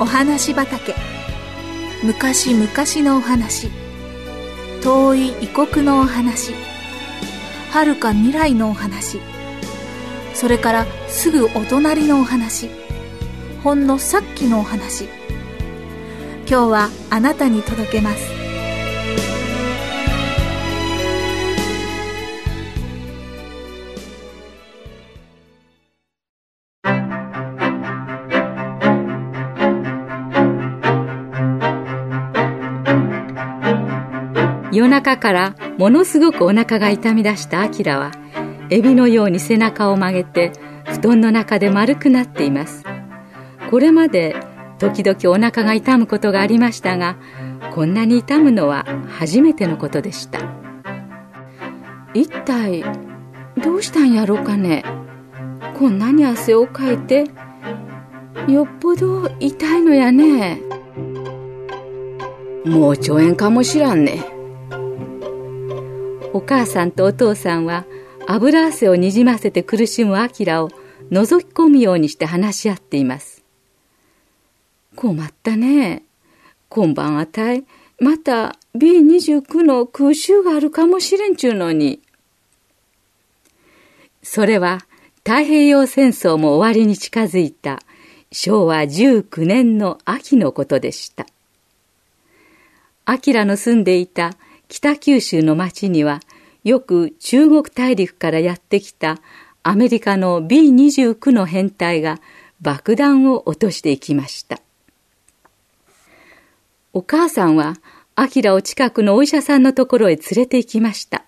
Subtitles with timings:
[0.00, 0.94] お話畑。
[2.02, 2.66] 昔々
[3.06, 3.68] のお話。
[4.82, 6.54] 遠い異国のお話。
[7.70, 9.20] はるか未来のお話。
[10.32, 12.70] それからすぐお隣のお話。
[13.62, 15.04] ほんのさっきのお話。
[16.48, 18.39] 今日はあなたに届けます。
[34.72, 38.12] 夜中からものすごくお腹が痛み出したアキラは
[38.70, 40.52] エビのように背中を曲げて
[40.84, 42.84] 布団の中で丸くなっています。
[43.70, 44.36] これまで
[44.78, 47.16] 時々お腹が痛むことがありましたが
[47.72, 50.40] こんなに痛むのは初めてのことでした。
[52.14, 52.84] 一体
[53.62, 54.84] どうしたんやろうかね。
[55.78, 57.26] こんなに汗をかいて
[58.48, 60.60] よっぽど痛いのやね。
[62.64, 64.39] もう腸炎かもしらんね。
[66.32, 67.84] お母さんとお父さんは
[68.26, 70.70] 油汗をにじませて苦しむアキラを
[71.10, 73.42] 覗き込むようにして話し合っています。
[74.94, 76.04] 困ったね。
[76.68, 77.64] 今晩あたい
[77.98, 82.00] また B29 の空襲があるかもしれんちゅうのに。
[84.22, 84.86] それは
[85.18, 87.80] 太平洋戦争も終わりに近づいた
[88.30, 91.26] 昭和19年の秋のことでした。
[93.08, 94.34] 明の住んでいた
[94.70, 96.20] 北九州の町には
[96.62, 99.18] よく中国大陸からやってきた
[99.64, 102.20] アメリカの B29 の編隊が
[102.62, 104.60] 爆弾を落としていきました。
[106.92, 107.74] お母さんは
[108.14, 111.24] アキラを近くのお医者さんのところへ連れて行きました。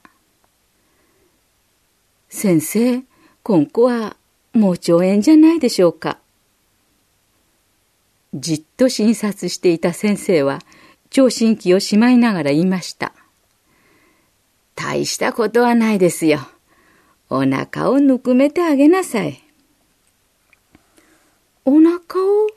[2.28, 3.02] 先生
[3.42, 4.16] 今後は
[4.52, 6.18] もう腸炎じゃないでしょうか。
[8.34, 10.60] じっと診察していた先生は
[11.10, 13.12] 聴診器をしまいながら言いました。
[14.92, 16.40] 大したことはないですよ。
[17.30, 19.42] お腹をぬくめてあげなさい。
[21.64, 22.48] お腹を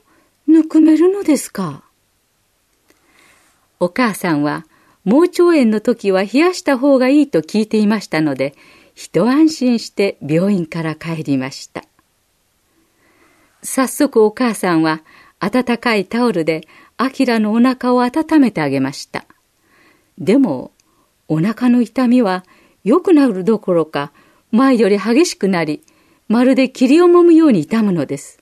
[0.46, 1.82] ぬくめるのですか？
[3.80, 4.66] お母さんは
[5.04, 8.54] 盲腸炎の時は冷やした方がいいと聞いていましたので、
[8.94, 11.84] 一安心して病院から帰りました。
[13.62, 15.00] 早速お母さんは
[15.40, 16.68] 温かいタオルで
[16.98, 19.24] アキラのお腹を温めてあげました。
[20.18, 20.72] でも
[21.28, 22.44] お腹の痛みは
[22.84, 24.12] 良くなるどころか
[24.52, 25.82] 前より激しくなり、
[26.28, 28.38] まるで霧を揉むように痛むのです。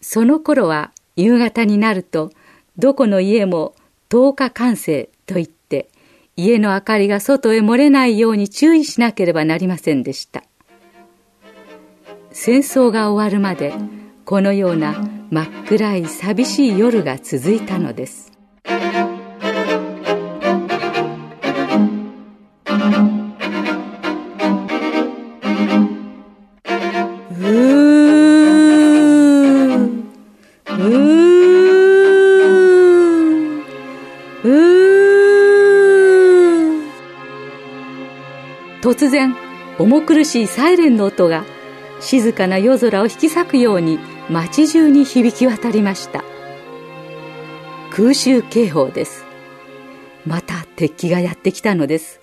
[0.00, 2.30] その頃は夕方になると、
[2.76, 3.74] どこの家も
[4.10, 5.88] 10日完成と言って、
[6.36, 10.44] 家の明かりが外へ漏れないように注意しなければなりませんでした。
[12.32, 13.72] 戦争が終わるまで、
[14.24, 14.94] このような
[15.30, 18.32] 真っ暗い寂しい夜が続いたのです。
[38.84, 39.34] 突然
[39.78, 41.46] 重苦しいサイレンの音が
[42.00, 46.22] 静かな夜空を引き裂くように街中に響き渡りました。
[47.90, 49.24] 空襲警報です。
[50.26, 52.20] また敵機がやってきたのです。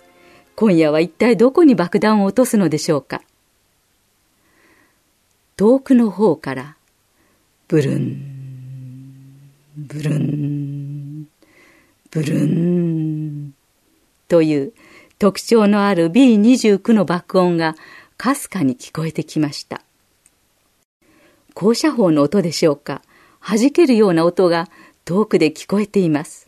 [0.55, 3.23] 今夜は一体どこに爆弾を落とすのでしょうか。
[5.57, 6.75] 遠くの方から
[7.69, 11.27] ブルンブルン
[12.11, 13.53] ブルン
[14.27, 14.73] という
[15.21, 17.75] 特徴のある B29 の爆音が
[18.17, 19.83] かすかに聞こえてきました。
[21.53, 23.03] 降車砲の音でしょうか
[23.39, 24.67] 弾けるような音が
[25.05, 26.47] 遠くで聞こえています。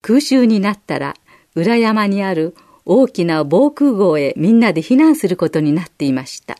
[0.00, 1.14] 空襲になったら
[1.54, 2.56] 裏山にある
[2.86, 6.56] 大きな防空壕へみんなで避難することになっていました。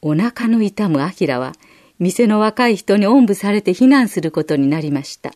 [0.00, 1.52] お腹の痛むアキラは
[1.98, 5.32] 店の若い人におんぶされて避難することになりました。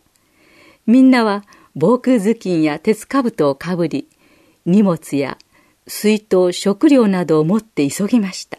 [0.87, 1.45] みんなは
[1.79, 4.09] 防空頭巾や鉄兜をかぶり、
[4.65, 5.37] 荷物や
[5.87, 8.59] 水筒、食料などを持って急ぎました。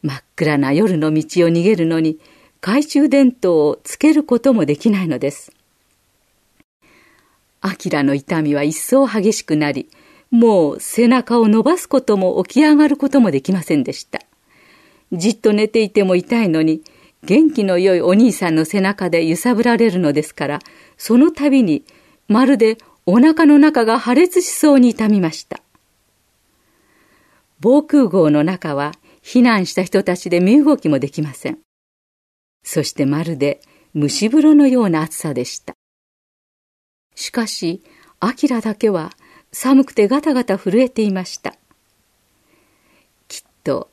[0.00, 2.20] 真っ暗な夜の道を逃げるのに、
[2.60, 5.52] 懐中電灯をつけることもできないのです。
[7.60, 9.90] アキラの痛みは一層激しくなり、
[10.30, 14.20] もう背中を伸ばすことも起き上がることもできませんでした。
[15.12, 16.82] じっと寝ていても痛いのに、
[17.26, 20.58] 元気の良いお兄さんの背中で揺さぶられるのですから、
[20.96, 21.84] その度に
[22.28, 25.60] まるでお腹の中が破裂しそうに痛みました。
[27.60, 28.92] 防空壕の中は
[29.22, 31.58] 避難した人たちで身動きもできません。
[32.62, 33.60] そしてまるで
[33.94, 35.74] 蒸し風呂のような暑さでした。
[37.14, 37.82] しかし、
[38.20, 39.12] アキラだけは
[39.52, 41.54] 寒くてガタガタ震えていました。
[43.28, 43.88] きっと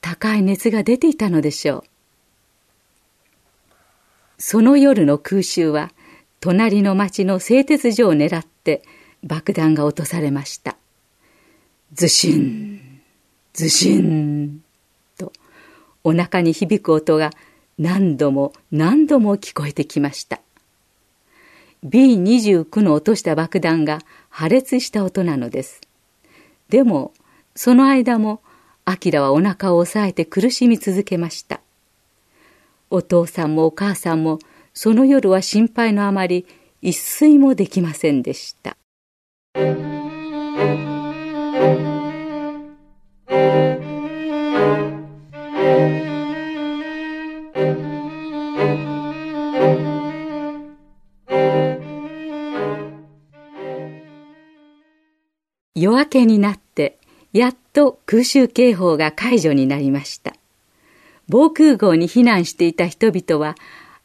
[0.00, 1.93] 高い熱が出ていたのでしょう。
[4.46, 5.90] その夜の空襲は
[6.38, 8.82] 隣の町の製鉄所を狙って
[9.22, 10.76] 爆弾が落とされました。
[11.94, 13.00] ずしん、
[13.54, 14.60] ずしん
[15.16, 15.32] と
[16.04, 17.30] お腹に響く音が
[17.78, 20.42] 何度も何度も聞こえてきました。
[21.86, 25.80] B29 の落とした爆弾が破裂した音なのです。
[26.68, 27.14] でも、
[27.54, 28.42] その間も、
[28.84, 31.62] アキラはお腹を押さえて苦しみ続けました。
[32.94, 34.38] お父さんもお母さんも、
[34.72, 36.46] その夜は心配のあまり、
[36.80, 38.76] 一睡もできませんでした。
[55.74, 56.98] 夜明けになって
[57.32, 60.34] やっと空襲警報が解除になりました
[61.28, 63.54] 防空壕に避難していた人々は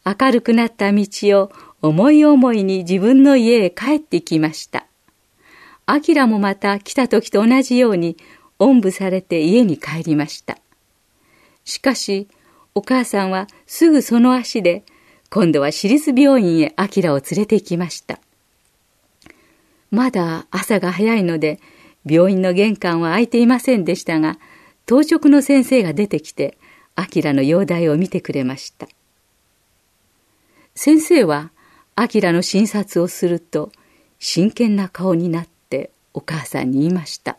[0.06, 1.06] 明るくなった道
[1.39, 1.51] を
[1.81, 4.86] 思い思いに自分の家へ帰ってきました。
[5.86, 8.18] アキラもまた来た時と同じように
[8.60, 10.57] おんぶされて家に帰りました。
[11.66, 12.27] しかし
[12.75, 14.83] お母さんはすぐその足で
[15.30, 18.19] 今度は私立病院へアキラを連れて行きました。
[19.92, 21.60] まだ朝が早いので、
[22.06, 24.39] 病院の玄関は開いていませんでしたが、
[24.86, 26.57] 当直の先生が出てきて、
[26.99, 28.89] アキラの容体を見てくれました。
[30.75, 31.51] 先生は、
[31.95, 33.71] アキラの診察をすると、
[34.19, 37.37] 真剣な顔になってお母さんに言いました。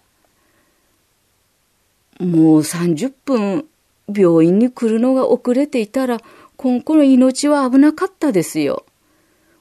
[2.18, 3.66] もう30分
[4.08, 6.20] 病院に来るのが遅れていたら、
[6.56, 8.86] この子の命は危なかったですよ。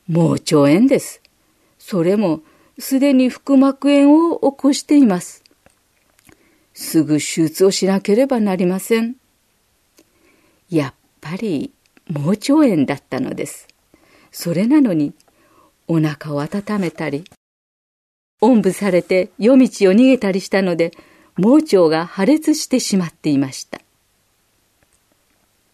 [0.08, 1.22] もう腸炎です。
[1.78, 2.42] それも
[2.78, 5.44] すでに腹膜炎を起こしています。
[6.74, 9.18] すぐ手術をしなければなりません。
[10.70, 11.72] やっぱり
[12.08, 13.68] 盲腸炎だったのです。
[14.32, 15.14] それなのに
[15.88, 17.24] お腹を温めたり、
[18.42, 20.92] おんぶされて夜道を逃げたりしたので、
[21.38, 23.82] 盲腸が破裂してしまっていました。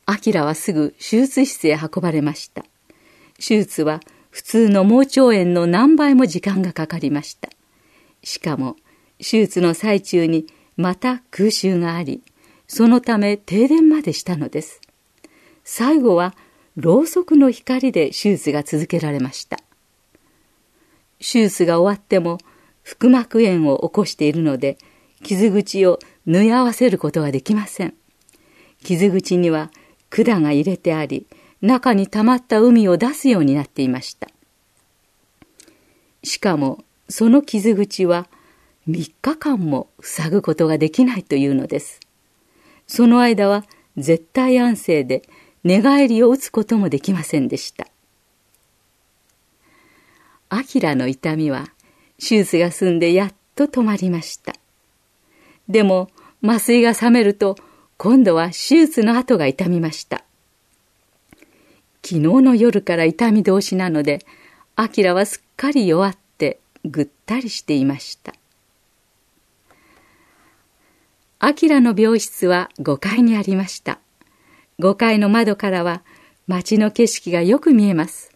[0.06, 2.64] アキラはすぐ手術室へ運ばれました。
[3.38, 4.00] 手術は
[4.30, 7.50] 普通の盲腸炎の何倍も時間がかかりました。
[8.24, 8.76] しかも、
[9.18, 10.48] 手術の最中に
[10.78, 12.22] また空襲があり、
[12.68, 14.82] そのため停電までしたのです。
[15.66, 16.34] 最後は、
[16.78, 19.58] ろうそくの光で手術が続けられました。
[21.20, 22.38] 手術が終わっても、
[22.84, 24.78] 腹膜炎を起こしているので、
[25.24, 27.96] 傷口を縫い合わせることができません。
[28.84, 29.72] 傷口には
[30.12, 31.26] 管が入れてあり、
[31.62, 34.30] 中に溜まった海を出すようになっていました。
[36.24, 38.28] しかもその傷口は
[38.88, 42.00] 3日間も塞ぐことができないというのです。
[42.86, 43.66] その間は
[43.98, 45.24] 絶対安静で
[45.66, 47.88] 寝返りを打つこともできませんでした。
[50.48, 51.66] アキラの痛みは
[52.20, 54.54] 手術が済んでやっと止まりました。
[55.68, 56.10] でも
[56.44, 57.58] 麻酔が覚めると
[57.98, 60.24] 今度は手術の後が痛みました。
[62.04, 64.20] 昨日の夜から痛み通しなので、
[64.76, 68.36] アキラはすっかり弱ってぐったりしていました。
[71.40, 74.00] アキラの病室は5階にありました。
[74.80, 76.02] 5階の窓からは
[76.48, 78.32] 街の景色がよく見えます。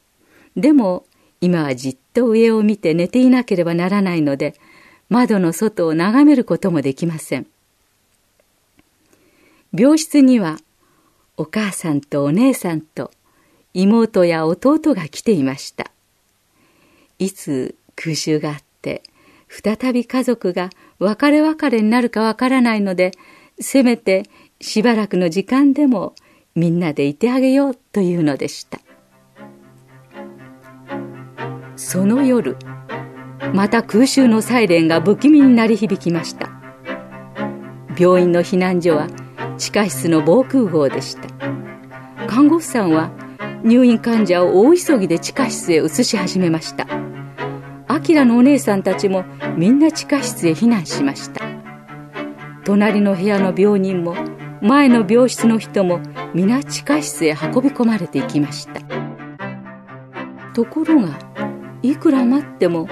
[0.56, 1.06] でも
[1.42, 4.56] 今はじっと上を見て寝ていなければならないので、
[5.10, 7.48] 窓の外を眺めることもできません。
[9.74, 10.60] 病室には
[11.38, 13.12] お母さんとお姉さんと
[13.74, 15.92] 妹や弟が来ていました。
[17.20, 19.04] いつ空襲があって、
[19.48, 20.70] 再び家族が
[21.00, 23.12] 別れ別れになるかわからないので、
[23.60, 24.24] せめて
[24.62, 26.16] しばらくの時間でも
[26.56, 28.80] みんなでいてあげようというのでした。
[31.76, 32.58] その夜、
[33.54, 36.50] また空襲のサイレンが不気味に鳴り響きました。
[37.98, 39.08] 病院の避難所は
[39.58, 41.28] 地下室の防空壕でした。
[42.30, 43.12] 看護婦さんは
[43.64, 46.88] 入院患者を大急ぎで地下室へ移し始めました
[47.88, 49.26] アキラのお姉さんたちも
[49.58, 51.42] みんな地下室へ避難しました
[52.64, 54.16] 隣の部屋の病人も
[54.62, 56.00] 前の病室の人も
[56.34, 58.82] 皆地下室へ運び込まれていきました。
[60.54, 61.18] ところが
[61.82, 62.88] いくら待っても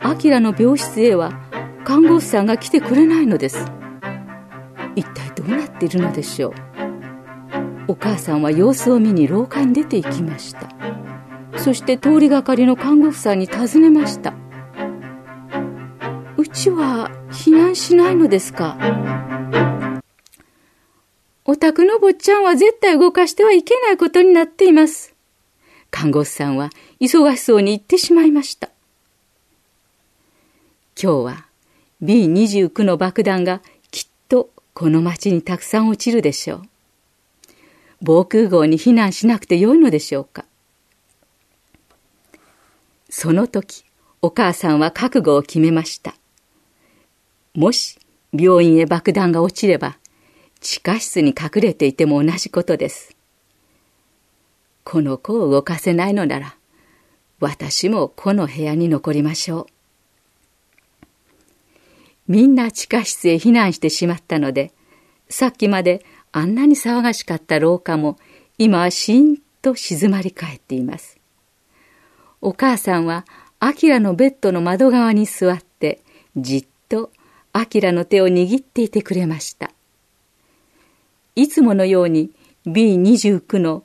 [0.00, 1.32] アキラの病室へは
[1.84, 3.66] 看護婦さんが来てくれないのです。
[4.94, 6.52] 一体どうなっているのでしょう。
[7.88, 10.68] お母さんは様子を見に廊下に出て行きました。
[11.56, 14.34] そして通りがかりの看護婦さんに尋ねました。
[16.36, 18.76] うちは避難しないのですか？
[21.44, 25.14] お宅の坊ちゃんは絶対動かしてはいけないことになっています。
[25.90, 26.70] 看護師さんは
[27.00, 28.70] 忙しそうに言ってしまいました。
[31.00, 31.46] 今日は
[32.02, 36.62] B29 の爆弾がきっとこの町にたくさん落ちるでしょう。
[38.00, 40.44] 防空壕に避難しなくてよいのでしょうか。
[43.08, 43.84] その時、
[44.22, 46.14] お母さんは覚悟を決めました。
[47.54, 47.98] もし
[48.32, 49.98] 病院へ爆弾が落ちれば、
[50.62, 53.16] 地下室に隠れていても同じことです。
[54.84, 56.56] この子を動かせないのなら、
[57.40, 59.66] 私もこの部屋に残りましょう。
[62.28, 64.72] みんな地下室へ避難してしまったので、
[65.28, 68.16] さっきまであんなに騒がしかった廊下も、
[68.56, 71.18] 今はしんと静まり返っています。
[72.40, 73.26] お母さんは、
[73.58, 76.02] アキラのベッドの窓側に座って、
[76.36, 77.10] じっと
[77.52, 79.72] アキラの手を握っていてくれました。
[81.34, 82.30] いつものように
[82.66, 83.84] B29 の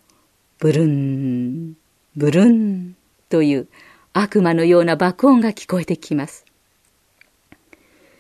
[0.60, 1.78] ブルン、
[2.16, 2.96] ブルン
[3.30, 3.68] という
[4.14, 6.46] 悪魔のような爆音が聞こえてきます。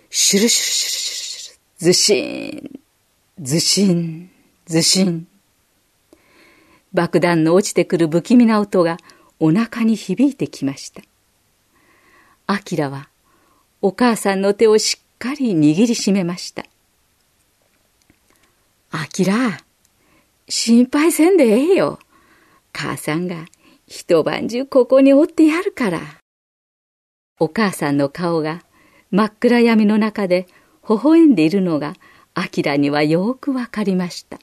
[0.09, 2.79] シュルシュルシュルシュル、ズシーン、
[3.41, 4.29] ズシン、
[4.65, 5.27] ズシン。
[6.93, 8.97] 爆弾の落ちてくる不気味な音が
[9.39, 11.01] お腹に響いてきました。
[12.47, 13.09] アキラは
[13.81, 16.63] お母さんの手をしっかり握りしめました。
[18.91, 19.59] あきら、
[20.49, 21.99] 心配せんでええよ。
[22.73, 23.45] 母さんが
[23.87, 26.01] 一晩中ここにおってやるから。
[27.39, 28.63] お母さんの顔が
[29.11, 30.47] 真っ暗闇の中で
[30.87, 31.95] 微笑んでいるのが
[32.33, 34.39] あきらにはよくわかりました。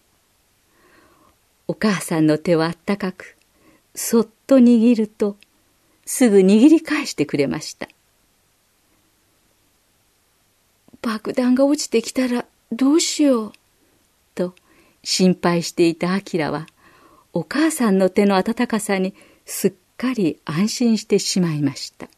[1.66, 3.36] お母さんの手はあったかく、
[3.94, 5.36] そっと握ると、
[6.04, 7.88] すぐ握り返してくれました。
[11.00, 13.52] 爆弾が落ちてきたらどうしよう。
[15.04, 16.66] 心配していたアキラは
[17.32, 22.08] お母さんの手の温かさにすっかり安心してしまいました。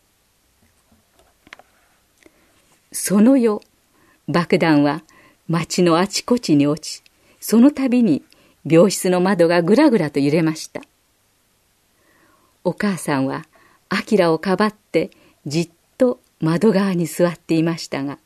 [2.93, 3.61] その夜
[4.29, 5.03] 爆弾は
[5.49, 7.03] 町のあちこちに落ち
[7.41, 8.23] その度に
[8.65, 10.83] 病室の窓がぐらぐらと揺れました。
[12.65, 13.47] お母さんは
[13.89, 15.11] アキラをかばって
[15.47, 18.19] じっと窓側に座っていましたが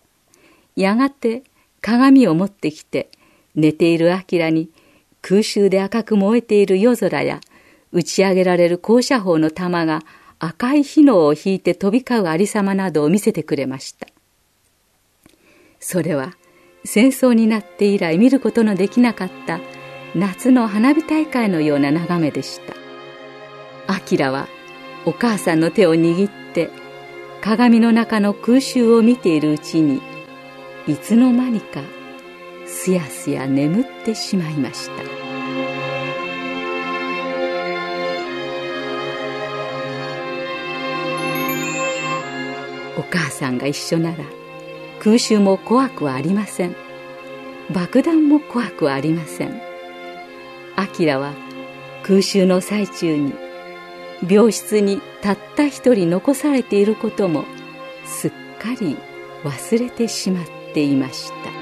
[0.76, 1.42] やがて
[1.80, 3.10] 鏡を持ってきて
[3.54, 4.70] 寝ているアキラに
[5.22, 7.40] 空襲で赤く燃えている夜空や
[7.92, 10.02] 打ち上げられる高射砲の弾が
[10.38, 14.06] 赤い火のを引いて飛び交うありさまなどを見せてくれました。
[15.80, 16.36] それは
[16.84, 19.60] 戦争になって以来見ることのできなかった
[20.14, 22.74] 夏の花火大会のような眺めでした。
[23.86, 24.48] アキラは
[25.04, 26.70] お母さんの手を握って
[27.40, 30.00] 鏡の中の空襲を見ているうちに
[30.86, 31.80] いつの間にか
[32.82, 35.02] すやすや眠ってしまいました。
[42.98, 44.24] お母さんが一緒なら
[44.98, 46.76] 空襲も怖くはありません。
[47.70, 49.60] 爆弾も怖くはありません。
[50.76, 51.34] アキラは
[52.02, 53.34] 空襲の最中に
[54.26, 57.44] 病室にたった一人残されていることも
[58.06, 58.96] すっかり
[59.44, 61.59] 忘れてしまっていました。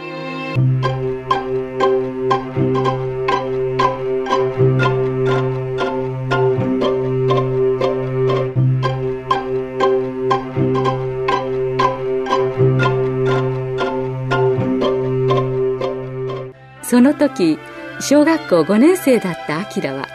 [16.88, 17.59] その時
[18.00, 20.09] 小学校5年生だったアキラは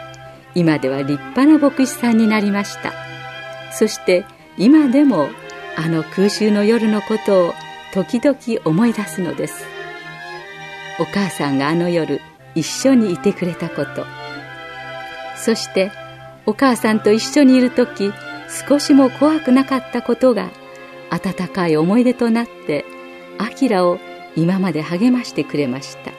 [0.56, 2.92] 今では立派な牧師さんになりました。
[3.72, 4.24] そして
[4.58, 5.28] 今でも
[5.76, 7.54] あの空襲の夜のことを
[7.92, 9.64] 時々思い出すのです。
[10.98, 12.20] お母さんがあの夜
[12.56, 14.04] 一緒にいてくれたこと。
[15.36, 15.92] そして
[16.44, 18.12] お母さんと一緒にいる時
[18.68, 20.50] 少しも怖くなかったことが
[21.10, 22.84] 温かい思い出となって
[23.38, 23.98] アキラを
[24.36, 26.13] 今まで励ましてくれました。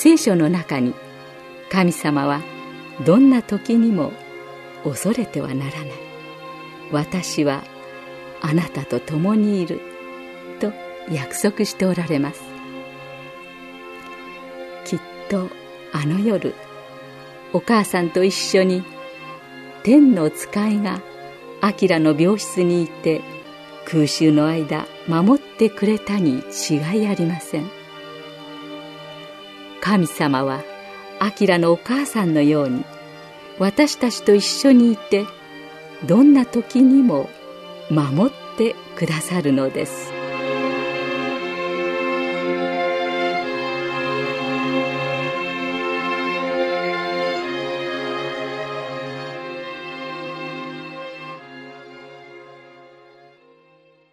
[0.00, 0.94] 聖書の中に
[1.72, 2.40] 神様は
[3.04, 4.12] どんな時にも
[4.84, 5.90] 恐れてはならない。
[6.92, 7.64] 私は
[8.40, 9.80] あなたと共にいる
[10.60, 10.72] と
[11.10, 12.40] 約束しておられます。
[14.84, 15.50] きっと
[15.92, 16.54] あの夜
[17.52, 18.84] お母さんと一緒に
[19.82, 21.00] 天の使いが
[21.60, 23.20] アキラの病室にいて
[23.84, 27.77] 空襲の間守ってくれたに違いありません。
[29.88, 30.64] 神様は
[31.18, 32.84] アキラのお母さんのように
[33.58, 35.24] 私たちと一緒にいて
[36.04, 37.30] どんな時にも
[37.88, 40.17] 守ってくださるのです。